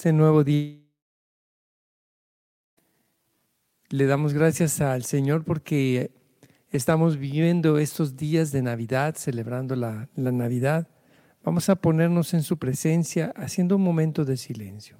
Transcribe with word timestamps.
este 0.00 0.14
nuevo 0.14 0.44
día. 0.44 0.80
Le 3.90 4.06
damos 4.06 4.32
gracias 4.32 4.80
al 4.80 5.04
Señor 5.04 5.44
porque 5.44 6.10
estamos 6.70 7.18
viviendo 7.18 7.76
estos 7.76 8.16
días 8.16 8.50
de 8.50 8.62
Navidad, 8.62 9.14
celebrando 9.18 9.76
la, 9.76 10.08
la 10.14 10.32
Navidad. 10.32 10.88
Vamos 11.44 11.68
a 11.68 11.76
ponernos 11.76 12.32
en 12.32 12.42
su 12.42 12.58
presencia 12.58 13.34
haciendo 13.36 13.76
un 13.76 13.82
momento 13.82 14.24
de 14.24 14.38
silencio. 14.38 14.96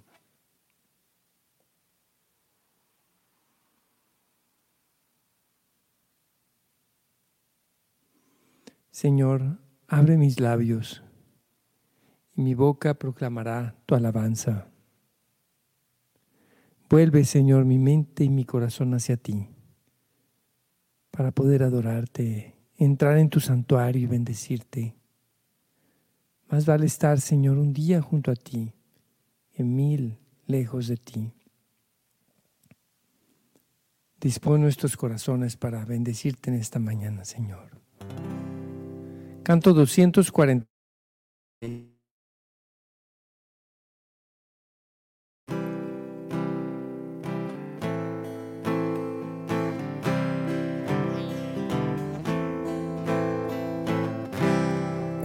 Señor, 8.90 9.60
abre 9.88 10.18
mis 10.18 10.38
labios 10.40 11.02
y 12.36 12.42
mi 12.42 12.52
boca 12.52 12.92
proclamará 12.92 13.74
tu 13.86 13.94
alabanza. 13.94 14.69
Vuelve, 16.90 17.24
Señor, 17.24 17.64
mi 17.64 17.78
mente 17.78 18.24
y 18.24 18.28
mi 18.28 18.44
corazón 18.44 18.92
hacia 18.94 19.16
ti 19.16 19.48
para 21.12 21.30
poder 21.30 21.62
adorarte, 21.62 22.56
entrar 22.76 23.18
en 23.18 23.28
tu 23.28 23.40
santuario 23.40 24.02
y 24.02 24.06
bendecirte. 24.06 24.96
Más 26.48 26.66
vale 26.66 26.86
estar, 26.86 27.20
Señor, 27.20 27.58
un 27.58 27.72
día 27.72 28.00
junto 28.00 28.30
a 28.30 28.34
ti, 28.34 28.72
en 29.54 29.76
mil 29.76 30.18
lejos 30.46 30.88
de 30.88 30.96
ti. 30.96 31.30
Dispone 34.20 34.62
nuestros 34.62 34.96
corazones 34.96 35.56
para 35.56 35.84
bendecirte 35.84 36.50
en 36.50 36.56
esta 36.56 36.78
mañana, 36.78 37.24
Señor. 37.24 37.70
Canto 39.44 39.72
240. 39.74 40.66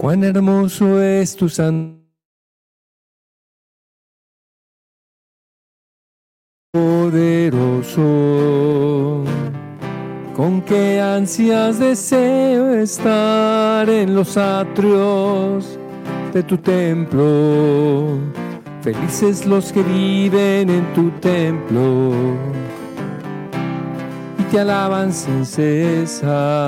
Cuán 0.06 0.22
hermoso 0.22 1.02
es 1.02 1.34
tu 1.34 1.48
santo. 1.48 2.00
Poderoso 6.72 8.04
con 10.36 10.62
qué 10.62 11.00
ansias 11.00 11.80
deseo 11.80 12.72
estar 12.74 13.90
en 13.90 14.14
los 14.14 14.36
atrios 14.36 15.76
de 16.32 16.44
tu 16.44 16.56
templo. 16.58 18.20
Felices 18.82 19.44
los 19.44 19.72
que 19.72 19.82
viven 19.82 20.70
en 20.70 20.94
tu 20.94 21.10
templo 21.18 22.12
y 24.38 24.42
te 24.52 24.60
alaban 24.60 25.12
sin 25.12 25.44
cesar. 25.44 26.64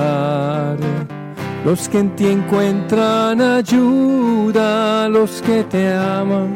Los 1.65 1.89
que 1.89 1.99
en 1.99 2.15
ti 2.15 2.27
encuentran 2.27 3.41
ayuda, 3.41 5.09
los 5.09 5.41
que 5.41 5.63
te 5.65 5.93
aman, 5.93 6.53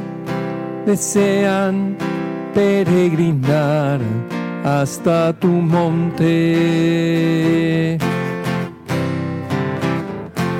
desean 0.85 1.97
peregrinar 2.53 3.99
hasta 4.63 5.33
tu 5.33 5.47
monte. 5.47 6.29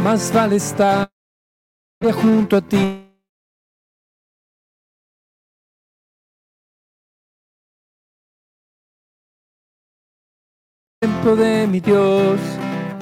Más 0.03 0.34
vale 0.34 0.58
estar 0.58 1.09
junto 2.12 2.58
a 2.58 2.62
ti. 2.62 3.00
Templo 11.00 11.36
de 11.38 11.68
mi 11.68 11.80
Dios, 11.80 12.40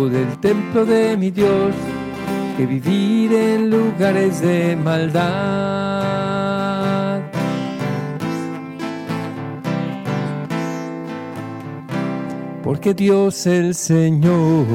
del 0.09 0.37
templo 0.39 0.85
de 0.85 1.17
mi 1.17 1.31
Dios 1.31 1.73
que 2.57 2.65
vivir 2.65 3.33
en 3.33 3.69
lugares 3.69 4.41
de 4.41 4.75
maldad. 4.75 5.27
Porque 12.63 12.93
Dios 12.93 13.47
el 13.47 13.75
Señor 13.75 14.65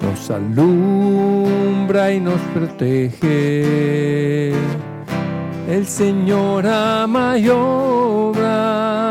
nos 0.00 0.30
alumbra 0.30 2.12
y 2.12 2.20
nos 2.20 2.40
protege. 2.54 4.50
El 5.68 5.86
Señor 5.86 6.66
ama 6.66 7.38
y 7.38 7.48
obra 7.48 9.09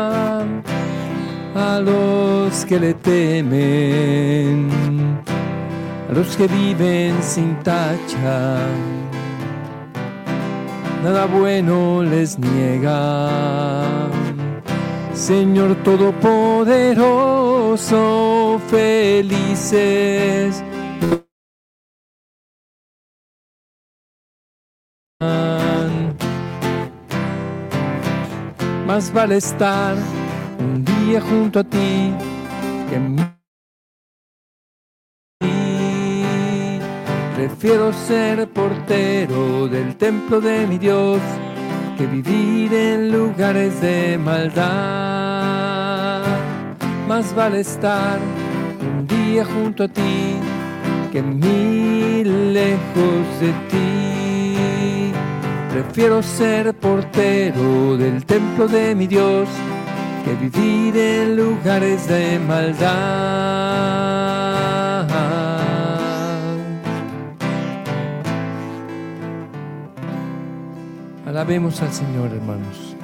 a 1.54 1.80
los 1.80 2.64
que 2.64 2.78
le 2.78 2.94
temen 2.94 4.70
a 6.10 6.12
los 6.12 6.36
que 6.36 6.46
viven 6.48 7.22
sin 7.22 7.54
tacha. 7.62 8.58
Nada 11.04 11.26
bueno 11.26 12.02
les 12.02 12.36
niega. 12.38 13.30
Señor 15.14 15.76
Todopoderoso, 15.84 18.60
felices. 18.68 20.64
Más 28.86 29.12
vale 29.12 29.36
estar 29.36 29.94
día 31.06 31.20
junto 31.20 31.60
a 31.60 31.64
ti 31.64 32.12
que 32.88 32.98
Prefiero 37.36 37.92
ser 37.92 38.48
portero 38.48 39.66
del 39.68 39.96
templo 39.96 40.40
de 40.40 40.66
mi 40.66 40.78
Dios 40.78 41.20
que 41.96 42.06
vivir 42.06 42.72
en 42.74 43.10
lugares 43.10 43.80
de 43.80 44.18
maldad. 44.18 44.60
Más 47.08 47.34
vale 47.34 47.60
estar 47.60 48.18
un 48.80 49.06
día 49.06 49.44
junto 49.44 49.84
a 49.84 49.88
ti 49.88 50.36
que 51.12 51.22
mil 51.22 52.52
lejos 52.52 53.40
de 53.40 53.52
ti. 53.70 55.12
Prefiero 55.72 56.22
ser 56.22 56.74
portero 56.74 57.96
del 57.96 58.26
templo 58.26 58.68
de 58.68 58.94
mi 58.94 59.06
Dios 59.06 59.48
que 60.24 60.34
vivir 60.34 60.96
en 60.96 61.36
lugares 61.36 62.06
de 62.08 62.38
maldad. 62.38 62.90
Alabemos 71.26 71.80
al 71.80 71.92
Señor, 71.92 72.30
hermanos. 72.32 72.96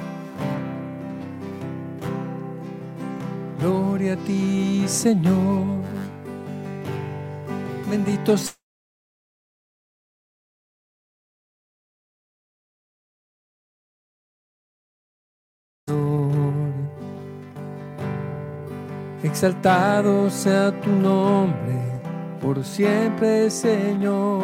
Gloria 3.59 4.13
a 4.13 4.17
ti, 4.17 4.83
Señor. 4.87 5.81
Bendito 7.89 8.33
Exaltado 19.27 20.29
sea 20.29 20.71
tu 20.79 20.89
nombre 20.89 21.75
por 22.41 22.63
siempre, 22.63 23.49
Señor. 23.49 24.41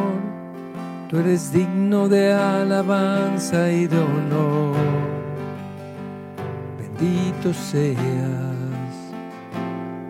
Tú 1.08 1.20
eres 1.20 1.54
digno 1.54 2.10
de 2.10 2.34
alabanza 2.34 3.72
y 3.72 3.88
de 3.88 3.98
honor. 3.98 4.76
Bendito 6.78 7.54
seas. 7.54 7.98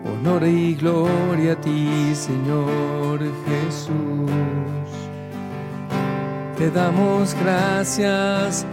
Honor 0.04 0.44
y 0.44 0.74
gloria 0.74 1.52
a 1.52 1.60
ti, 1.60 2.12
Señor 2.12 3.20
Jesús. 3.46 4.90
Te 6.58 6.68
damos 6.72 7.36
gracias, 7.44 8.66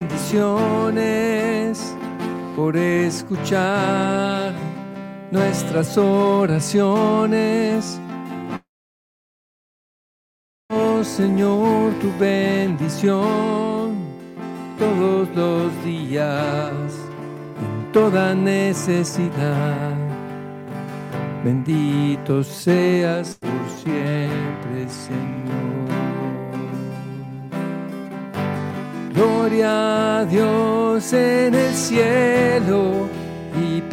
bendiciones 0.00 1.94
por 2.56 2.76
escuchar 2.76 4.43
nuestras 5.30 5.98
oraciones. 5.98 8.00
Oh 10.70 11.04
Señor, 11.04 11.92
tu 12.00 12.10
bendición 12.18 13.94
todos 14.78 15.28
los 15.34 15.84
días, 15.84 16.72
en 17.60 17.92
toda 17.92 18.34
necesidad. 18.34 19.94
Bendito 21.44 22.42
seas 22.42 23.36
por 23.40 23.50
siempre, 23.82 24.88
Señor. 24.88 25.34
Gloria 29.14 30.18
a 30.18 30.24
Dios 30.24 31.12
en 31.12 31.54
el 31.54 31.74
cielo 31.74 33.08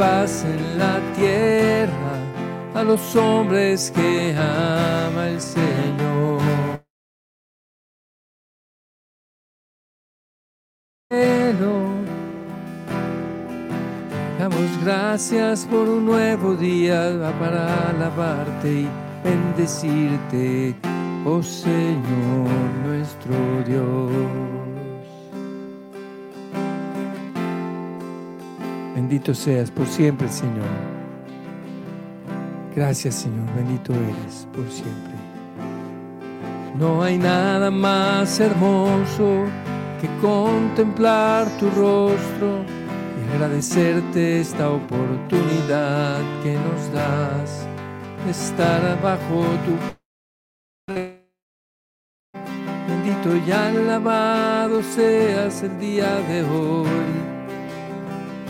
paz 0.02 0.44
en 0.46 0.80
la 0.80 1.00
tierra 1.16 2.14
a 2.74 2.82
los 2.82 3.16
hombres 3.16 3.92
que 3.94 4.36
ama 4.36 5.28
el 5.30 5.40
Señor. 5.40 6.42
Damos 14.40 14.72
gracias 14.84 15.68
por 15.68 15.88
un 15.88 16.04
nuevo 16.08 16.56
día 16.56 17.32
para 17.40 17.90
alabarte 17.90 18.70
y 18.72 18.90
bendecirte, 19.24 20.76
oh 21.26 21.44
Señor 21.44 22.50
nuestro 22.88 23.36
Dios. 23.68 24.81
Bendito 29.12 29.36
seas 29.36 29.70
por 29.70 29.86
siempre, 29.88 30.30
Señor. 30.30 30.70
Gracias, 32.74 33.16
Señor. 33.16 33.46
Bendito 33.58 33.92
eres 33.92 34.48
por 34.54 34.66
siempre. 34.72 35.12
No 36.80 37.04
hay 37.04 37.18
nada 37.18 37.70
más 37.70 38.40
hermoso 38.40 39.48
que 40.00 40.08
contemplar 40.22 41.46
tu 41.60 41.70
rostro 41.72 42.64
y 43.20 43.34
agradecerte 43.34 44.40
esta 44.40 44.70
oportunidad 44.70 46.22
que 46.42 46.54
nos 46.54 46.94
das 46.94 47.68
de 48.24 48.32
estar 48.32 49.02
bajo 49.02 49.44
tu 49.66 50.94
Bendito 52.88 53.46
y 53.46 53.52
alabado 53.52 54.82
seas 54.82 55.64
el 55.64 55.78
día 55.80 56.16
de 56.30 56.44
hoy 56.44 57.31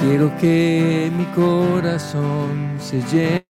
Quiero 0.02 0.36
que 0.40 1.12
mi 1.16 1.26
corazón 1.26 2.78
se 2.80 3.02
llene. 3.04 3.46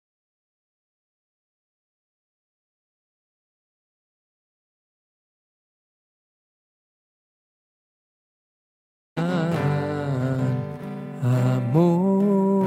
Amor. 11.23 12.67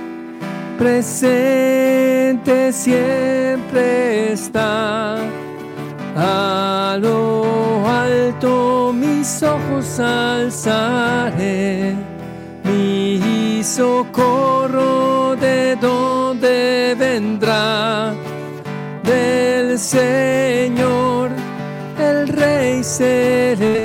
presente 0.78 2.73
siempre 2.73 4.32
está. 4.32 5.18
A 6.16 6.97
lo 7.00 7.87
alto 7.87 8.92
mis 8.92 9.40
ojos 9.42 10.00
alzaré. 10.00 11.94
Mi 12.64 13.62
socorro 13.62 15.07
Señor, 19.88 21.30
el 21.99 22.28
Rey 22.28 22.85
celestial. 22.85 23.77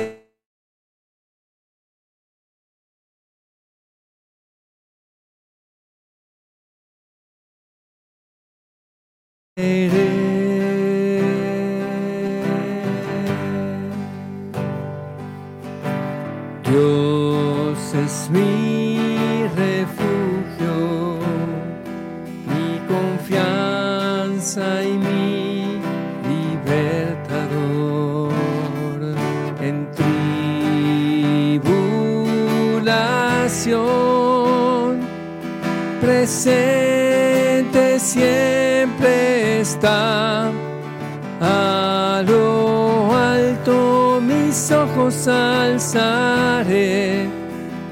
A 41.40 42.22
lo 42.26 43.14
alto 43.14 44.20
mis 44.20 44.70
ojos 44.70 45.26
alzaré, 45.28 47.26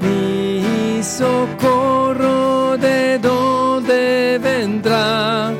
mi 0.01 1.03
socorro 1.03 2.77
de 2.77 3.19
donde 3.19 4.39
vendrá, 4.41 5.51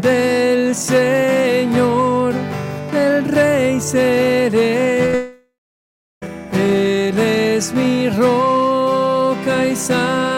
del 0.00 0.74
Señor, 0.74 2.34
el 2.94 3.24
Rey 3.24 3.80
seré. 3.80 5.32
Él 6.52 7.18
es 7.18 7.72
mi 7.72 8.08
roca 8.10 9.66
y 9.66 9.76
salvación. 9.76 10.31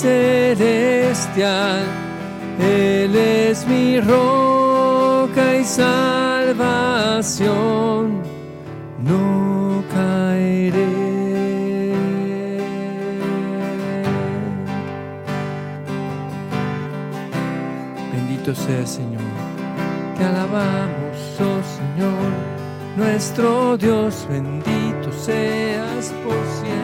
Celestial. 0.00 1.84
Él 2.58 3.14
es 3.16 3.66
mi 3.66 4.00
roca 4.00 5.56
y 5.56 5.64
salvación, 5.64 6.62
no 9.02 9.82
caeré. 9.92 10.86
Bendito 18.12 18.54
sea 18.54 18.86
Señor, 18.86 19.20
te 20.16 20.24
alabamos, 20.24 21.16
oh 21.40 21.60
Señor, 21.78 22.32
nuestro 22.96 23.76
Dios, 23.76 24.26
bendito 24.28 25.12
seas 25.12 26.12
por 26.24 26.36
siempre. 26.60 26.83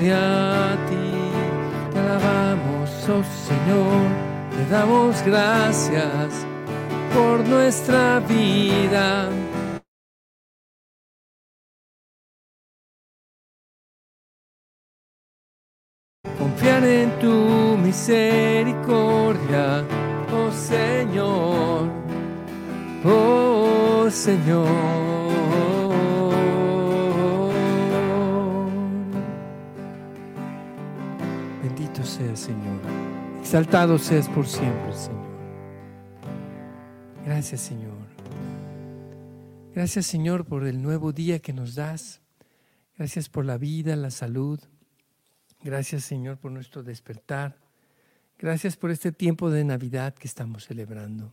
Te 0.00 1.98
alabamos, 1.98 2.88
oh 3.06 3.22
Señor, 3.22 4.08
te 4.50 4.64
damos 4.70 5.22
gracias 5.26 6.46
por 7.12 7.46
nuestra 7.46 8.18
vida. 8.20 9.28
Confiar 16.38 16.82
en 16.82 17.10
tu 17.18 17.76
misericordia, 17.76 19.84
oh 20.32 20.50
Señor, 20.50 21.90
oh 23.04 24.08
Señor. 24.10 24.99
Seas, 32.10 32.40
Señor. 32.40 32.80
Exaltado 33.40 33.98
seas 33.98 34.28
por 34.28 34.46
siempre, 34.46 34.92
Señor. 34.92 35.30
Gracias, 37.24 37.60
Señor. 37.60 37.96
Gracias, 39.74 40.06
Señor, 40.06 40.44
por 40.44 40.66
el 40.66 40.82
nuevo 40.82 41.12
día 41.12 41.38
que 41.38 41.52
nos 41.52 41.74
das. 41.74 42.20
Gracias 42.96 43.28
por 43.28 43.44
la 43.44 43.56
vida, 43.56 43.94
la 43.96 44.10
salud. 44.10 44.60
Gracias, 45.62 46.04
Señor, 46.04 46.38
por 46.38 46.50
nuestro 46.50 46.82
despertar. 46.82 47.56
Gracias 48.38 48.76
por 48.76 48.90
este 48.90 49.12
tiempo 49.12 49.50
de 49.50 49.64
Navidad 49.64 50.14
que 50.14 50.26
estamos 50.26 50.64
celebrando. 50.64 51.32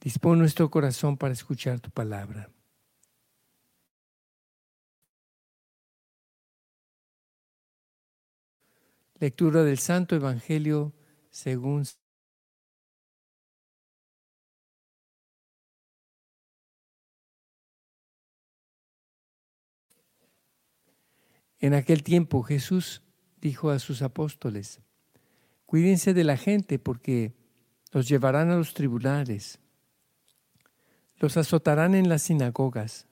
Dispón 0.00 0.38
nuestro 0.38 0.70
corazón 0.70 1.16
para 1.16 1.32
escuchar 1.32 1.80
tu 1.80 1.90
palabra. 1.90 2.50
Lectura 9.22 9.62
del 9.62 9.78
Santo 9.78 10.16
Evangelio 10.16 10.92
según 11.30 11.84
En 21.60 21.72
aquel 21.72 22.02
tiempo 22.02 22.42
Jesús 22.42 23.04
dijo 23.40 23.70
a 23.70 23.78
sus 23.78 24.02
apóstoles, 24.02 24.80
cuídense 25.66 26.14
de 26.14 26.24
la 26.24 26.36
gente 26.36 26.80
porque 26.80 27.32
los 27.92 28.08
llevarán 28.08 28.50
a 28.50 28.56
los 28.56 28.74
tribunales, 28.74 29.60
los 31.20 31.36
azotarán 31.36 31.94
en 31.94 32.08
las 32.08 32.22
sinagogas, 32.22 33.06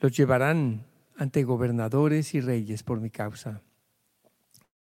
los 0.00 0.16
llevarán 0.16 0.84
ante 1.14 1.44
gobernadores 1.44 2.34
y 2.34 2.40
reyes 2.40 2.82
por 2.82 3.00
mi 3.00 3.10
causa. 3.10 3.62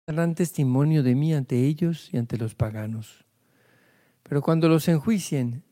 Darán 0.07 0.35
testimonio 0.35 1.03
de 1.03 1.15
mí 1.15 1.33
ante 1.33 1.65
ellos 1.65 2.09
y 2.13 2.17
ante 2.17 2.37
los 2.37 2.55
paganos. 2.55 3.25
Pero 4.23 4.41
cuando 4.41 4.67
los 4.67 4.87
enjuicien, 4.87 5.63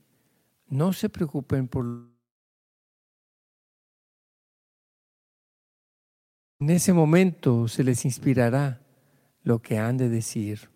no 0.68 0.94
se 0.94 1.10
preocupen 1.10 1.68
por 1.68 2.12
En 6.62 6.70
ese 6.70 6.94
momento 6.94 7.68
se 7.68 7.84
les 7.84 8.06
inspirará 8.06 8.86
lo 9.42 9.64
que 9.64 9.80
han 9.80 9.98
de 9.98 10.10
decir. 10.10 10.70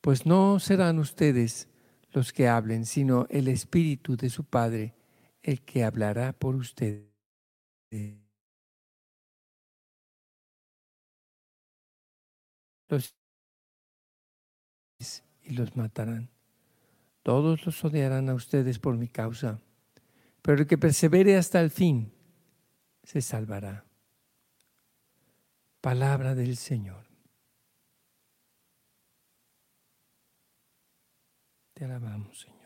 Pues 0.00 0.26
no 0.26 0.58
serán 0.58 0.98
ustedes 0.98 1.68
los 2.10 2.32
que 2.32 2.48
hablen, 2.48 2.86
sino 2.86 3.26
el 3.30 3.46
Espíritu 3.46 4.16
de 4.16 4.28
su 4.28 4.42
Padre 4.42 4.96
el 5.44 5.62
que 5.62 5.84
hablará 5.84 6.32
por 6.32 6.56
ustedes. 6.56 7.06
Los 12.90 13.14
y 15.44 15.52
los 15.54 15.76
matarán. 15.76 16.28
Todos 17.22 17.64
los 17.64 17.84
odiarán 17.84 18.28
a 18.28 18.34
ustedes 18.34 18.78
por 18.78 18.96
mi 18.96 19.08
causa, 19.08 19.60
pero 20.42 20.58
el 20.58 20.66
que 20.66 20.78
persevere 20.78 21.36
hasta 21.36 21.60
el 21.60 21.70
fin 21.70 22.12
se 23.02 23.22
salvará. 23.22 23.84
Palabra 25.80 26.34
del 26.34 26.56
Señor. 26.56 27.06
Te 31.74 31.84
alabamos, 31.84 32.40
Señor. 32.40 32.60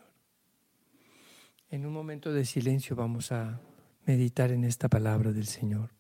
En 1.71 1.87
un 1.87 1.93
momento 1.93 2.33
de 2.33 2.45
silencio 2.45 2.97
vamos 2.97 3.31
a 3.31 3.61
meditar 4.07 4.51
en 4.51 4.65
esta 4.65 4.89
palabra 4.89 5.33
del 5.33 5.47
Señor. 5.47 5.91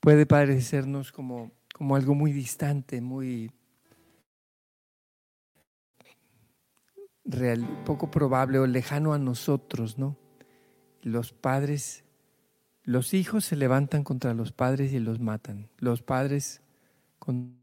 Puede 0.00 0.26
parecernos 0.26 1.12
como, 1.12 1.52
como 1.74 1.96
algo 1.96 2.14
muy 2.14 2.32
distante, 2.32 3.00
muy 3.00 3.52
real, 7.24 7.66
poco 7.84 8.10
probable 8.10 8.58
o 8.58 8.66
lejano 8.66 9.12
a 9.12 9.18
nosotros, 9.18 9.98
¿no? 9.98 10.16
Los 11.02 11.32
padres, 11.32 12.04
los 12.82 13.14
hijos 13.14 13.44
se 13.44 13.56
levantan 13.56 14.04
contra 14.04 14.34
los 14.34 14.52
padres 14.52 14.92
y 14.92 14.98
los 14.98 15.20
matan. 15.20 15.68
Los 15.78 16.02
padres 16.02 16.62
con 17.18 17.60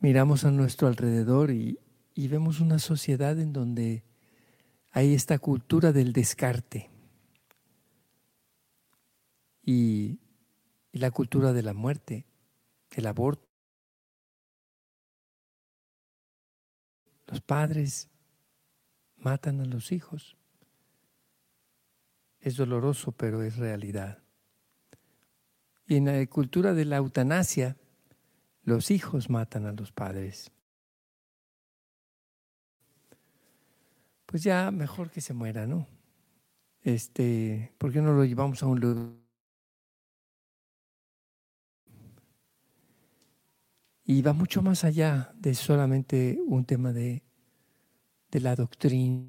miramos 0.00 0.44
a 0.44 0.50
nuestro 0.50 0.86
alrededor 0.86 1.50
y, 1.50 1.78
y 2.14 2.28
vemos 2.28 2.60
una 2.60 2.78
sociedad 2.78 3.38
en 3.38 3.52
donde 3.52 4.04
hay 4.92 5.14
esta 5.14 5.38
cultura 5.38 5.92
del 5.92 6.12
descarte 6.12 6.90
y, 9.62 10.20
la 10.92 11.10
cultura 11.10 11.52
de 11.52 11.62
la 11.62 11.74
muerte, 11.74 12.24
el 12.92 13.08
aborto. 13.08 13.48
Los 17.26 17.40
padres 17.40 18.08
matan 19.16 19.60
a 19.60 19.64
los 19.64 19.90
hijos. 19.90 20.36
Es 22.38 22.56
doloroso, 22.56 23.10
pero 23.10 23.42
es 23.42 23.56
realidad. 23.56 24.22
Y 25.88 25.96
en 25.96 26.04
la 26.04 26.24
cultura 26.26 26.74
de 26.74 26.84
la 26.84 26.98
eutanasia, 26.98 27.76
los 28.62 28.92
hijos 28.92 29.28
matan 29.28 29.66
a 29.66 29.72
los 29.72 29.90
padres. 29.90 30.52
Pues 34.34 34.42
ya 34.42 34.72
mejor 34.72 35.12
que 35.12 35.20
se 35.20 35.32
muera, 35.32 35.64
¿no? 35.64 35.86
Este, 36.82 37.72
¿por 37.78 37.92
qué 37.92 38.02
no 38.02 38.12
lo 38.12 38.24
llevamos 38.24 38.64
a 38.64 38.66
un 38.66 38.80
lugar? 38.80 39.12
Y 44.02 44.22
va 44.22 44.32
mucho 44.32 44.60
más 44.60 44.82
allá 44.82 45.32
de 45.36 45.54
solamente 45.54 46.36
un 46.48 46.64
tema 46.64 46.92
de, 46.92 47.22
de 48.32 48.40
la 48.40 48.56
doctrina. 48.56 49.24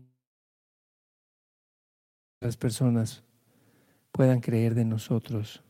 Las 2.42 2.58
personas 2.58 3.24
puedan 4.12 4.40
creer 4.40 4.74
de 4.74 4.86
nosotros. 4.86 5.64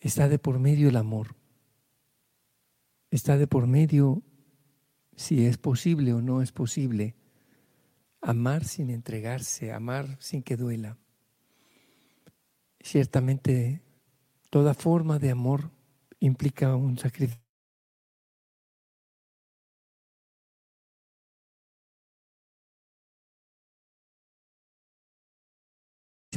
Está 0.00 0.26
de 0.30 0.38
por 0.38 0.58
medio 0.58 0.88
el 0.88 0.96
amor. 0.96 1.36
está 3.10 3.36
de 3.36 3.46
por 3.46 3.66
medio 3.66 4.22
si 5.16 5.44
es 5.44 5.58
posible 5.58 6.14
o 6.14 6.22
no 6.22 6.40
es 6.40 6.50
posible 6.50 7.14
amar 8.20 8.64
sin 8.64 8.90
entregarse, 8.90 9.72
amar 9.72 10.16
sin 10.20 10.42
que 10.42 10.56
duela. 10.56 10.96
Ciertamente, 12.80 13.82
toda 14.50 14.74
forma 14.74 15.18
de 15.18 15.30
amor 15.30 15.70
implica 16.20 16.74
un 16.76 16.98
sacrificio. 16.98 17.48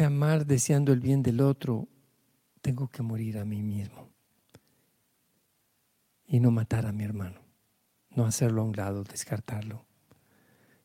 amar 0.04 0.46
deseando 0.46 0.94
el 0.94 1.00
bien 1.00 1.22
del 1.22 1.42
otro, 1.42 1.88
tengo 2.62 2.88
que 2.88 3.02
morir 3.02 3.38
a 3.38 3.46
mí 3.46 3.62
mismo 3.62 4.10
y 6.26 6.40
no 6.40 6.52
matar 6.52 6.86
a 6.86 6.92
mi 6.92 7.04
hermano, 7.04 7.42
no 8.10 8.26
hacerlo 8.26 8.62
a 8.62 8.66
un 8.66 8.76
lado, 8.76 9.04
descartarlo, 9.04 9.86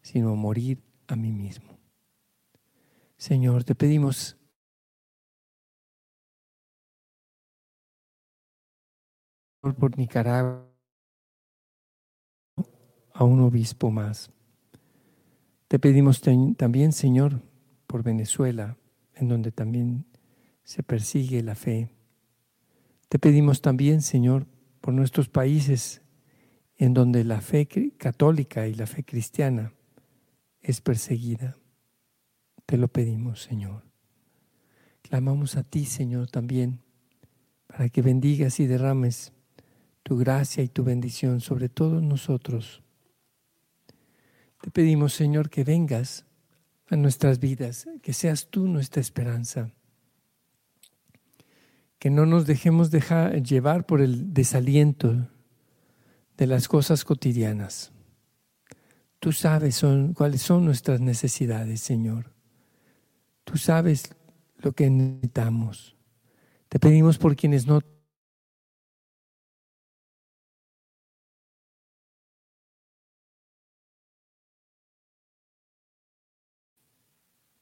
sino 0.03 0.35
morir 0.37 0.83
a 1.09 1.17
mí 1.17 1.33
mismo. 1.33 1.79
Señor, 3.17 3.65
te 3.65 3.75
pedimos 3.75 4.37
por 9.61 9.99
Nicaragua 9.99 10.69
a 13.13 13.25
un 13.25 13.41
obispo 13.41 13.91
más. 13.91 14.31
Te 15.69 15.79
pedimos 15.79 16.21
también, 16.57 16.93
Señor, 16.93 17.43
por 17.87 18.03
Venezuela, 18.03 18.77
en 19.15 19.29
donde 19.29 19.51
también 19.51 20.07
se 20.63 20.83
persigue 20.83 21.43
la 21.43 21.55
fe. 21.55 21.91
Te 23.09 23.19
pedimos 23.19 23.63
también, 23.63 24.03
Señor, 24.03 24.47
por 24.81 24.95
nuestros 24.95 25.29
países 25.29 26.03
en 26.77 26.93
donde 26.93 27.25
la 27.25 27.41
fe 27.41 27.67
católica 27.97 28.69
y 28.69 28.75
la 28.75 28.87
fe 28.87 29.03
cristiana 29.03 29.73
es 30.67 30.81
perseguida. 30.81 31.57
Te 32.67 32.77
lo 32.77 32.89
pedimos, 32.89 33.43
Señor. 33.43 33.85
Clamamos 35.03 35.57
a 35.57 35.63
ti, 35.63 35.85
Señor, 35.85 36.29
también, 36.29 36.81
para 37.69 37.89
que 37.89 38.03
bendigas 38.03 38.59
y 38.59 38.67
derrames 38.67 39.33
tu 40.03 40.17
gracia 40.17 40.65
y 40.65 40.69
tu 40.69 40.83
bendición 40.83 41.41
sobre 41.41 41.69
todos 41.69 42.03
nosotros. 42.03 42.83
Te 44.61 44.73
pedimos, 44.73 45.13
Señor, 45.13 45.51
que 45.51 45.63
vengas 45.63 46.27
a 46.89 46.97
nuestras 46.97 47.39
vidas, 47.39 47.87
que 48.03 48.13
seas 48.13 48.49
tú 48.49 48.67
nuestra 48.67 49.01
esperanza, 49.01 49.71
que 52.01 52.11
no 52.11 52.27
nos 52.27 52.45
dejemos 52.45 52.91
llevar 52.91 53.87
por 53.87 54.01
el 54.01 54.35
desaliento 54.35 55.29
de 56.37 56.47
las 56.49 56.67
cosas 56.67 57.05
cotidianas. 57.05 57.93
Tú 59.19 59.33
sabes 59.33 59.77
son, 59.77 60.15
cuáles 60.15 60.43
son 60.43 60.65
nuestras 60.65 61.01
necesidades, 61.01 61.81
Señor. 61.81 62.33
Tú 63.45 63.57
sabes 63.57 64.15
lo 64.59 64.73
que 64.73 64.91
necesitamos. 64.91 65.97
Te 66.69 66.79
pedimos 66.79 67.19
por 67.19 67.37
quienes 67.37 67.67
no 67.67 67.81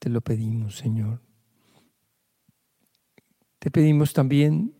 Te 0.05 0.11
lo 0.11 0.21
pedimos, 0.21 0.75
Señor. 0.75 1.19
Te 3.57 3.71
pedimos 3.71 4.13
también 4.13 4.75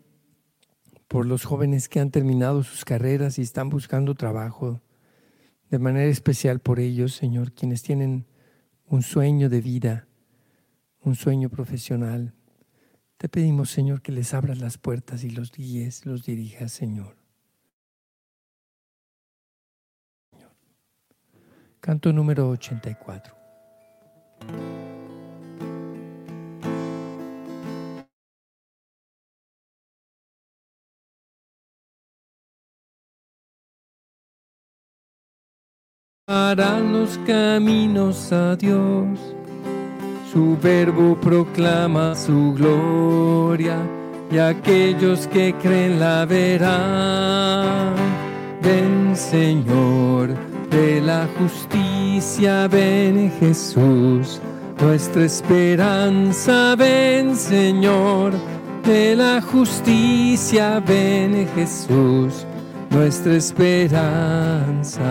por 1.08 1.26
los 1.26 1.46
jóvenes 1.46 1.90
que 1.90 2.00
han 2.00 2.12
terminado 2.12 2.62
sus 2.62 2.86
carreras 2.86 3.40
y 3.40 3.42
están 3.42 3.70
buscando 3.70 4.14
trabajo, 4.14 4.84
de 5.69 5.80
manera 5.80 6.10
especial 6.10 6.60
por 6.60 6.80
ellos, 6.80 7.13
Señor, 7.13 7.54
quienes 7.54 7.82
tienen 7.84 8.25
un 8.86 9.01
sueño 9.01 9.49
de 9.49 9.62
vida, 9.62 10.08
un 11.01 11.15
sueño 11.15 11.49
profesional. 11.49 12.34
Te 13.17 13.30
pedimos, 13.30 13.69
Señor, 13.69 14.01
que 14.01 14.12
les 14.12 14.34
abras 14.34 14.60
las 14.60 14.78
puertas 14.78 15.23
y 15.23 15.30
los 15.30 15.51
guíes, 15.51 16.06
los 16.06 16.23
dirijas, 16.25 16.71
Señor. 16.71 17.17
Canto 21.80 22.12
número 22.12 22.49
84. 22.49 23.36
Harán 36.28 36.92
los 36.92 37.20
caminos 37.20 38.32
a 38.32 38.56
Dios. 38.56 39.20
Su 40.34 40.58
verbo 40.58 41.16
proclama 41.22 42.16
su 42.16 42.56
gloria 42.56 43.78
y 44.32 44.40
aquellos 44.40 45.28
que 45.28 45.54
creen 45.62 46.00
la 46.00 46.26
verán. 46.26 47.94
Ven 48.64 49.16
Señor 49.16 50.30
de 50.72 51.00
la 51.00 51.28
justicia, 51.38 52.68
ven 52.70 53.32
Jesús, 53.40 54.42
nuestra 54.82 55.26
esperanza, 55.26 56.76
ven 56.76 57.36
Señor 57.36 58.34
de 58.84 59.16
la 59.16 59.40
justicia, 59.44 60.80
ven 60.80 61.48
Jesús, 61.54 62.48
nuestra 62.90 63.36
esperanza. 63.36 65.06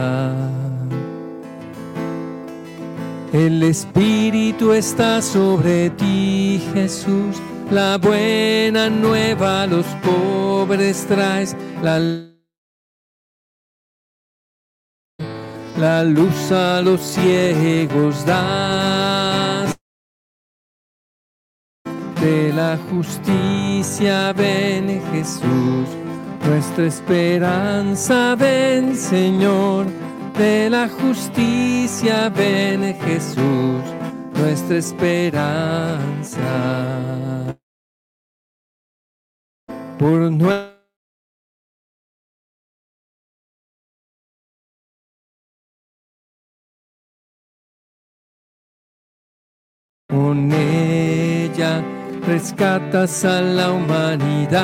El 3.35 3.65
Espíritu 3.65 4.73
está 4.73 5.21
sobre 5.21 5.91
ti, 5.91 6.63
Jesús. 6.73 7.43
La 7.69 7.99
buena 7.99 8.89
nueva 8.89 9.63
a 9.63 9.67
los 9.67 9.85
pobres 10.05 11.05
traes. 11.09 11.57
La, 11.83 11.99
la 15.77 16.05
luz 16.05 16.53
a 16.53 16.81
los 16.81 17.01
ciegos 17.01 18.25
das. 18.25 19.75
De 22.21 22.53
la 22.53 22.79
justicia 22.89 24.33
ven, 24.33 25.03
Jesús. 25.11 25.89
Nuestra 26.47 26.87
esperanza 26.87 28.37
ven, 28.37 28.95
Señor 28.95 29.87
de 30.39 30.69
la 30.71 30.89
justicia, 30.89 32.29
ven 32.29 32.95
Jesús, 33.01 33.83
nuestra 34.35 34.77
esperanza. 34.79 36.41
Por 39.99 40.23
Con 50.09 50.53
ella 50.53 51.83
rescatas 52.27 53.25
a 53.25 53.41
la 53.41 53.73
humanidad. 53.73 54.55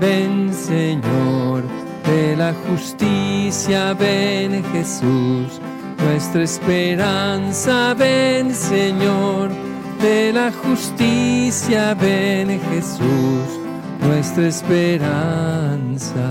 Ven 0.00 0.54
Señor 0.54 1.77
de 2.08 2.36
la 2.36 2.54
justicia, 2.66 3.92
ven 3.92 4.64
Jesús, 4.72 5.60
nuestra 5.98 6.42
esperanza, 6.42 7.94
ven 7.94 8.54
Señor, 8.54 9.50
de 10.00 10.32
la 10.32 10.50
justicia, 10.50 11.94
ven 11.94 12.60
Jesús, 12.70 13.46
nuestra 14.00 14.46
esperanza. 14.48 16.26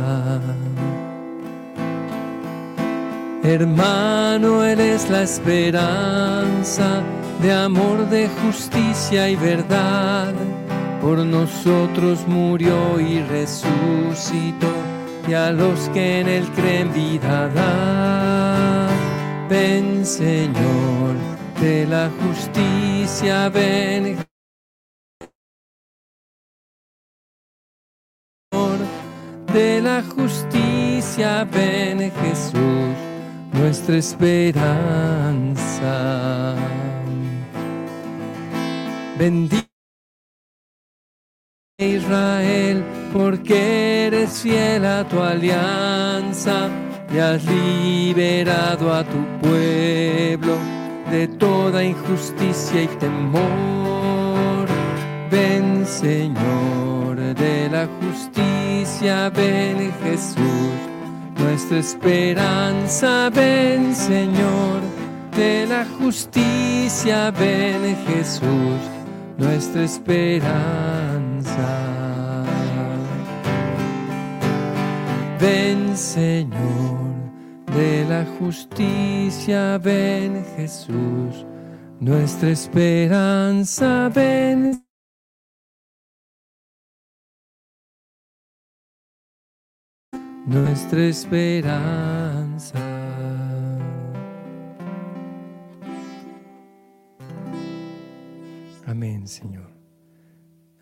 Hermano, 3.43 4.63
eres 4.63 5.09
la 5.09 5.21
esperanza 5.23 7.01
de 7.41 7.53
amor, 7.53 8.09
de 8.09 8.27
justicia 8.43 9.29
y 9.29 9.35
verdad. 9.35 10.33
Por 11.01 11.19
nosotros 11.19 12.27
murió 12.27 12.99
y 12.99 13.21
resucitó 13.21 14.96
y 15.27 15.33
a 15.33 15.51
los 15.51 15.89
que 15.89 16.21
en 16.21 16.27
él 16.29 16.45
creen 16.55 16.93
vida 16.93 17.49
da. 17.49 18.87
Ven 19.49 20.05
Señor 20.05 21.15
de 21.59 21.85
la 21.85 22.09
justicia, 22.21 23.49
ven. 23.49 24.17
De 29.53 29.81
la 29.81 30.03
justicia, 30.03 31.43
ven 31.45 32.11
Jesús, 32.21 32.95
nuestra 33.53 33.97
esperanza. 33.97 34.65
Bendito 39.17 39.66
Israel 41.79 42.83
porque 43.13 44.07
eres 44.07 44.41
fiel 44.41 44.83
a 44.83 45.07
tu 45.07 45.19
alianza 45.21 46.69
y 47.13 47.19
has 47.19 47.45
liberado 47.45 48.91
a 48.91 49.03
tu 49.03 49.23
pueblo 49.47 50.57
de 51.11 51.27
toda 51.27 51.83
injusticia 51.83 52.81
y 52.81 52.87
temor. 52.97 54.67
Ven 55.29 55.85
Señor 55.85 57.17
de 57.35 57.69
la 57.69 57.87
justicia, 58.01 59.29
ven 59.29 59.93
Jesús, 60.03 60.73
nuestra 61.37 61.77
esperanza, 61.77 63.29
ven 63.29 63.93
Señor 63.93 64.81
de 65.35 65.67
la 65.67 65.85
justicia, 65.99 67.29
ven 67.29 67.95
Jesús, 68.07 68.81
nuestra 69.37 69.83
esperanza. 69.83 71.16
Ven 75.39 75.95
Señor 75.95 76.97
de 77.75 78.05
la 78.05 78.25
justicia, 78.39 79.77
ven 79.77 80.43
Jesús, 80.55 81.45
nuestra 81.99 82.49
esperanza, 82.49 84.09
ven. 84.13 84.83
Nuestra 90.45 91.01
esperanza. 91.01 92.79
Amén, 98.85 99.27
Señor. 99.27 99.76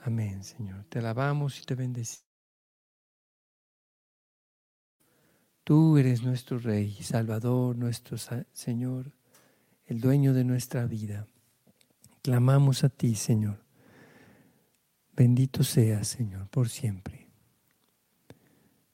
Amén, 0.06 0.44
Señor. 0.44 0.86
Te 0.88 1.00
alabamos 1.00 1.60
y 1.60 1.64
te 1.64 1.74
bendecimos. 1.74 2.24
Tú 5.64 5.98
eres 5.98 6.22
nuestro 6.22 6.60
Rey, 6.60 6.94
Salvador, 7.02 7.76
nuestro 7.76 8.16
Señor, 8.54 9.12
el 9.88 10.00
dueño 10.00 10.36
de 10.36 10.44
nuestra 10.44 10.86
vida. 10.86 11.26
Clamamos 12.22 12.84
a 12.84 12.90
ti, 12.90 13.16
Señor. 13.16 13.66
Bendito 15.16 15.64
seas, 15.64 16.08
Señor, 16.08 16.50
por 16.50 16.70
siempre. 16.70 17.28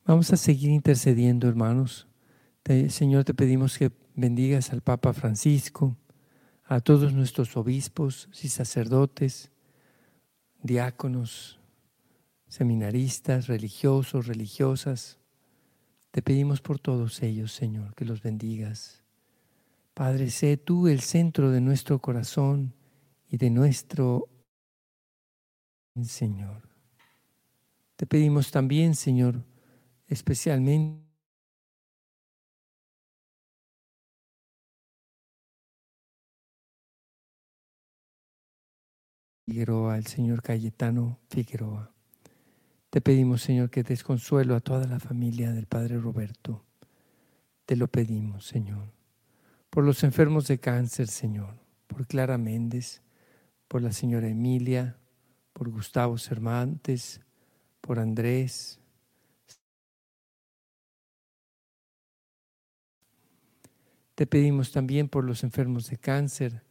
Vamos 0.06 0.32
a 0.32 0.38
seguir 0.38 0.69
intercediendo, 0.69 1.50
hermanos. 1.50 2.08
Señor, 2.88 3.26
te 3.26 3.34
pedimos 3.34 3.78
que 3.78 3.91
bendigas 4.15 4.71
al 4.71 4.80
Papa 4.80 5.12
Francisco, 5.12 5.97
a 6.63 6.80
todos 6.80 7.12
nuestros 7.12 7.58
obispos 7.58 8.30
y 8.41 8.47
sacerdotes, 8.47 9.50
diáconos, 10.62 11.60
seminaristas, 12.47 13.47
religiosos, 13.47 14.28
religiosas, 14.28 15.17
te 16.12 16.21
pedimos 16.21 16.62
por 16.62 16.80
todos 16.80 17.24
ellos, 17.24 17.54
Señor, 17.54 17.95
que 17.95 18.06
los 18.06 18.21
bendigas. 18.21 19.04
Padre, 19.93 20.30
sé 20.30 20.58
tú 20.58 20.88
el 20.88 21.02
centro 21.02 21.52
de 21.52 21.62
nuestro 21.62 22.00
corazón 22.00 22.74
y 23.30 23.38
de 23.38 23.50
nuestro 23.50 24.28
Señor. 26.04 26.69
Te 27.95 28.06
pedimos 28.06 28.52
también, 28.52 28.95
Señor, 28.95 29.43
especialmente 30.08 31.11
Figueroa, 39.51 39.97
el 39.97 40.07
Señor 40.07 40.41
Cayetano 40.41 41.19
Figueroa. 41.29 41.91
Te 42.89 43.01
pedimos, 43.01 43.41
Señor, 43.41 43.69
que 43.69 43.83
des 43.83 44.01
consuelo 44.01 44.55
a 44.55 44.61
toda 44.61 44.87
la 44.87 44.97
familia 44.97 45.51
del 45.51 45.65
Padre 45.65 45.99
Roberto. 45.99 46.63
Te 47.65 47.75
lo 47.75 47.89
pedimos, 47.89 48.47
Señor. 48.47 48.93
Por 49.69 49.83
los 49.83 50.05
enfermos 50.05 50.47
de 50.47 50.57
cáncer, 50.57 51.09
Señor. 51.09 51.55
Por 51.87 52.07
Clara 52.07 52.37
Méndez, 52.37 53.01
por 53.67 53.81
la 53.81 53.91
señora 53.91 54.29
Emilia, 54.29 54.95
por 55.51 55.69
Gustavo 55.69 56.17
Cervantes, 56.17 57.19
por 57.81 57.99
Andrés. 57.99 58.79
Te 64.15 64.25
pedimos 64.25 64.71
también 64.71 65.09
por 65.09 65.25
los 65.25 65.43
enfermos 65.43 65.89
de 65.89 65.97
cáncer, 65.97 66.63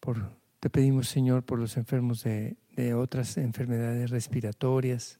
por, 0.00 0.38
te 0.60 0.68
pedimos, 0.68 1.08
Señor, 1.08 1.42
por 1.42 1.58
los 1.58 1.76
enfermos 1.78 2.22
de, 2.22 2.56
otras 2.94 3.36
enfermedades 3.38 4.10
respiratorias. 4.10 5.18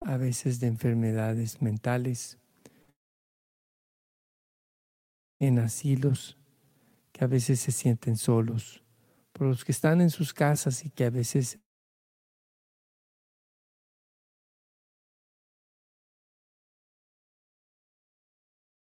A 0.00 0.16
veces 0.16 0.60
de 0.60 0.68
enfermedades 0.68 1.60
mentales, 1.60 2.38
en 5.40 5.58
asilos, 5.58 6.38
que 7.12 7.24
a 7.24 7.26
veces 7.26 7.58
se 7.60 7.72
sienten 7.72 8.16
solos, 8.16 8.84
por 9.32 9.48
los 9.48 9.64
que 9.64 9.72
están 9.72 10.00
en 10.00 10.10
sus 10.10 10.32
casas 10.32 10.84
y 10.84 10.90
que 10.90 11.04
a 11.04 11.10
veces 11.10 11.58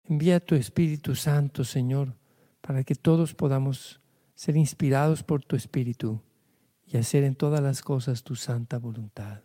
Envía 0.09 0.39
tu 0.39 0.55
Espíritu 0.55 1.15
Santo, 1.15 1.65
Señor, 1.65 2.15
para 2.61 2.85
que 2.85 2.95
todos 2.95 3.33
podamos 3.33 3.99
ser 4.35 4.55
inspirados 4.55 5.21
por 5.21 5.43
tu 5.43 5.57
Espíritu 5.57 6.21
y 6.85 6.95
hacer 6.95 7.25
en 7.25 7.35
todas 7.35 7.59
las 7.59 7.81
cosas 7.81 8.23
tu 8.23 8.35
santa 8.35 8.77
voluntad. 8.77 9.41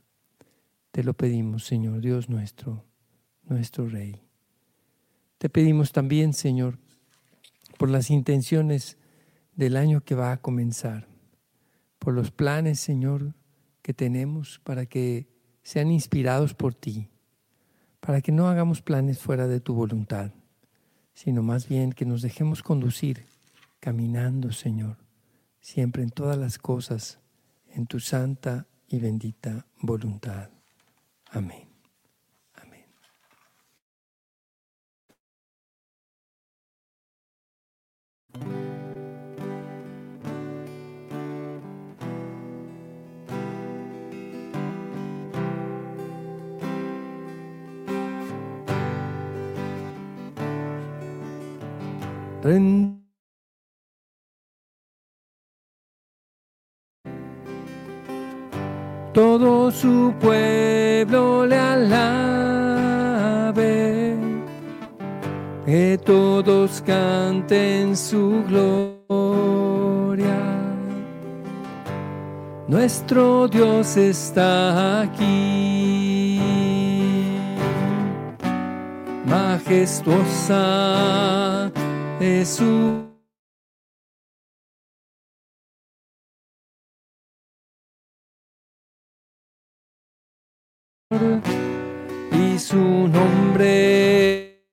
Te 0.92 1.02
lo 1.02 1.14
pedimos, 1.14 1.64
Señor 1.64 2.00
Dios 2.00 2.28
nuestro, 2.28 2.84
nuestro 3.42 3.88
Rey. 3.88 4.22
Te 5.38 5.48
pedimos 5.48 5.90
también, 5.90 6.32
Señor, 6.32 6.78
por 7.76 7.90
las 7.90 8.08
intenciones 8.08 8.98
del 9.56 9.76
año 9.76 10.04
que 10.04 10.14
va 10.14 10.30
a 10.30 10.40
comenzar, 10.40 11.08
por 11.98 12.14
los 12.14 12.30
planes, 12.30 12.78
Señor, 12.78 13.34
que 13.82 13.94
tenemos 13.94 14.60
para 14.60 14.86
que 14.86 15.26
sean 15.64 15.90
inspirados 15.90 16.54
por 16.54 16.72
ti, 16.72 17.08
para 17.98 18.20
que 18.20 18.30
no 18.30 18.46
hagamos 18.46 18.80
planes 18.80 19.18
fuera 19.18 19.48
de 19.48 19.58
tu 19.58 19.74
voluntad 19.74 20.30
sino 21.14 21.42
más 21.42 21.68
bien 21.68 21.92
que 21.92 22.04
nos 22.04 22.22
dejemos 22.22 22.62
conducir 22.62 23.26
caminando, 23.80 24.52
Señor, 24.52 24.96
siempre 25.60 26.02
en 26.02 26.10
todas 26.10 26.38
las 26.38 26.58
cosas, 26.58 27.18
en 27.74 27.86
tu 27.86 28.00
santa 28.00 28.66
y 28.88 28.98
bendita 28.98 29.66
voluntad. 29.80 30.50
Amén. 31.30 31.68
Amén. 32.54 32.84
Todo 59.14 59.70
su 59.70 60.12
pueblo 60.18 61.46
le 61.46 61.56
alabe, 61.56 62.56
que 65.64 65.96
todos 66.04 66.82
canten 66.84 67.96
su 67.96 68.42
gloria. 68.48 70.40
Nuestro 72.66 73.46
Dios 73.46 73.96
está 73.96 75.02
aquí, 75.02 76.40
majestuosa 79.26 80.62
Jesús. 82.22 83.02
Y 92.30 92.58
su 92.60 93.08
nombre 93.08 94.64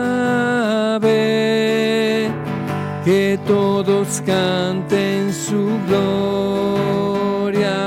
que 3.06 3.39
todos 3.46 4.20
canten 4.26 5.32
su 5.32 5.70
gloria. 5.88 7.78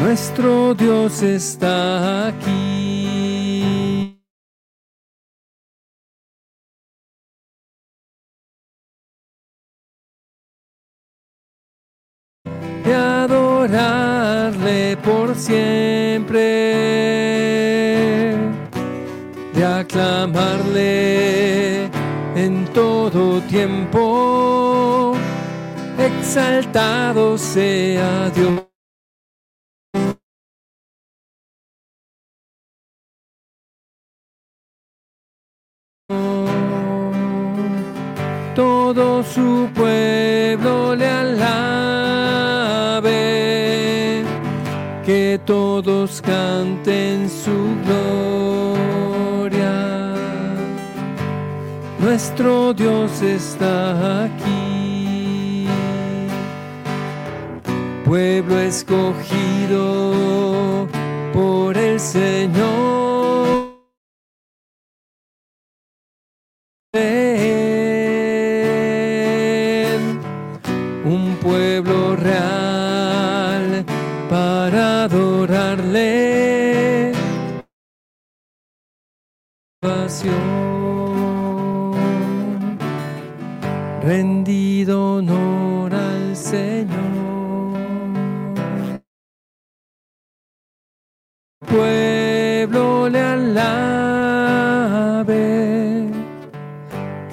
Nuestro 0.00 0.74
Dios 0.74 1.22
está 1.22 2.26
aquí. 2.26 4.18
De 12.84 12.94
adorarle 12.94 14.96
por 15.04 15.36
siempre, 15.36 16.03
de 19.54 19.64
aclamarle 19.64 20.84
en 22.36 22.64
todo 22.72 23.40
tiempo, 23.42 25.14
exaltado 25.98 27.38
sea 27.38 28.30
Dios. 28.30 28.62
Todo 38.54 39.22
su 39.24 39.68
pueblo 39.74 40.94
le 40.94 41.08
alabe, 41.08 41.83
que 45.04 45.38
todos 45.44 46.20
canten 46.22 47.28
su 47.28 47.76
gloria. 47.84 48.84
Nuestro 51.98 52.72
Dios 52.72 53.22
está 53.22 54.24
aquí, 54.24 55.66
pueblo 58.04 58.58
escogido 58.60 59.76
por 61.32 61.76
el 61.76 62.00
Señor. 62.00 63.13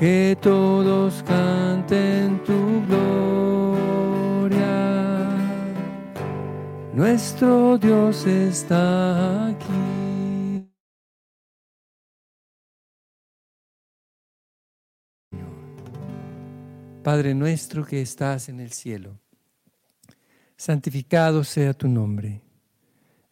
Que 0.01 0.35
todos 0.41 1.21
canten 1.21 2.43
tu 2.43 2.83
gloria. 2.87 4.57
Nuestro 6.91 7.77
Dios 7.77 8.25
está 8.25 9.49
aquí. 9.49 10.71
Padre 17.03 17.35
nuestro 17.35 17.85
que 17.85 18.01
estás 18.01 18.49
en 18.49 18.59
el 18.59 18.71
cielo, 18.71 19.19
santificado 20.57 21.43
sea 21.43 21.75
tu 21.75 21.87
nombre. 21.87 22.41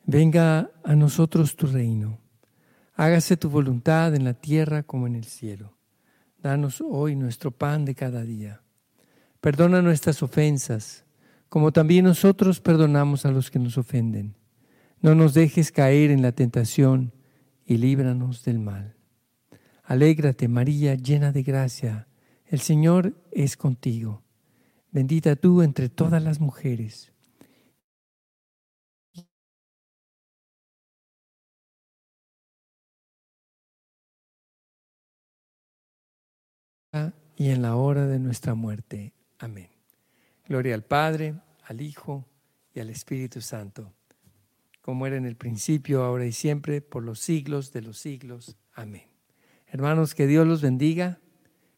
Venga 0.06 0.70
a 0.84 0.94
nosotros 0.94 1.56
tu 1.56 1.66
reino. 1.66 2.20
Hágase 2.94 3.38
tu 3.38 3.50
voluntad 3.50 4.14
en 4.14 4.24
la 4.24 4.36
tierra 4.36 4.84
como 4.84 5.08
en 5.08 5.16
el 5.16 5.24
cielo. 5.26 5.79
Danos 6.42 6.82
hoy 6.82 7.16
nuestro 7.16 7.52
pan 7.52 7.84
de 7.84 7.96
cada 7.96 8.24
día. 8.24 8.62
Perdona 9.42 9.82
nuestras 9.82 10.24
ofensas, 10.24 11.04
como 11.50 11.74
también 11.74 12.06
nosotros 12.06 12.62
perdonamos 12.62 13.26
a 13.26 13.32
los 13.32 13.52
que 13.52 13.60
nos 13.60 13.78
ofenden. 13.78 14.36
No 15.02 15.16
nos 15.16 15.34
dejes 15.34 15.72
caer 15.72 16.12
en 16.12 16.22
la 16.22 16.32
tentación 16.32 17.14
y 17.66 17.78
líbranos 17.78 18.46
del 18.46 18.60
mal. 18.60 18.96
Alégrate, 19.84 20.48
María, 20.48 20.96
llena 20.96 21.32
de 21.32 21.44
gracia. 21.44 22.08
El 22.46 22.60
Señor 22.62 23.16
es 23.32 23.58
contigo. 23.58 24.24
Bendita 24.92 25.36
tú 25.36 25.62
entre 25.62 25.90
todas 25.90 26.24
las 26.24 26.40
mujeres. 26.40 27.12
Y 37.40 37.52
en 37.52 37.62
la 37.62 37.78
hora 37.78 38.06
de 38.06 38.20
nuestra 38.20 38.54
muerte. 38.54 39.14
Amén. 39.40 39.70
Gloria 40.46 40.76
al 40.76 40.84
Padre, 40.84 41.36
al 41.64 41.80
Hijo 41.80 42.28
y 42.74 42.82
al 42.82 42.90
Espíritu 42.90 43.40
Santo, 43.40 43.94
como 44.82 45.08
era 45.08 45.16
en 45.16 45.26
el 45.26 45.38
principio, 45.38 46.04
ahora 46.04 46.26
y 46.26 46.34
siempre, 46.34 46.82
por 46.82 47.02
los 47.02 47.20
siglos 47.20 47.72
de 47.72 47.82
los 47.82 47.98
siglos. 47.98 48.58
Amén. 48.74 49.04
Hermanos, 49.68 50.16
que 50.16 50.28
Dios 50.28 50.46
los 50.46 50.62
bendiga, 50.62 51.22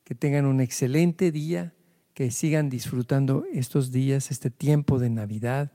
que 0.03 0.15
tengan 0.15 0.45
un 0.45 0.61
excelente 0.61 1.31
día, 1.31 1.75
que 2.15 2.31
sigan 2.31 2.69
disfrutando 2.69 3.45
estos 3.53 3.91
días, 3.91 4.31
este 4.31 4.49
tiempo 4.49 4.97
de 4.97 5.11
Navidad, 5.11 5.73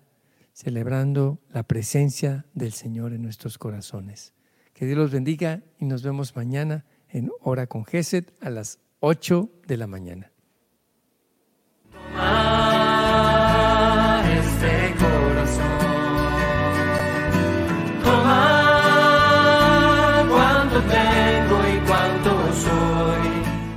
celebrando 0.52 1.38
la 1.50 1.62
presencia 1.62 2.44
del 2.54 2.72
Señor 2.72 3.12
en 3.12 3.22
nuestros 3.22 3.56
corazones. 3.56 4.34
Que 4.72 4.84
Dios 4.84 4.98
los 4.98 5.12
bendiga 5.12 5.62
y 5.78 5.84
nos 5.84 6.02
vemos 6.02 6.34
mañana 6.34 6.84
en 7.08 7.30
Hora 7.40 7.68
con 7.68 7.84
Geset 7.84 8.32
a 8.40 8.50
las 8.50 8.80
8 9.00 9.50
de 9.66 9.76
la 9.76 9.86
mañana. 9.86 10.32